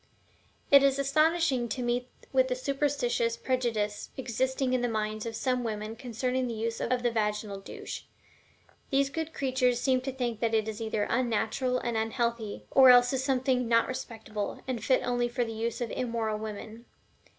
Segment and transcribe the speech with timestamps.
[0.71, 5.63] It is astonishing to meet with the superstitious prejudice existing in the minds of some
[5.63, 8.05] women concerning the use of the vaginal douche;
[8.89, 13.13] these good creatures seem to think that it is either unnatural and unhealthy, or else
[13.13, 16.85] is something "not respectable," and fit only for the use of immoral women.